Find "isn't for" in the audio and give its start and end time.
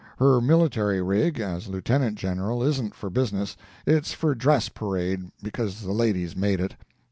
2.63-3.11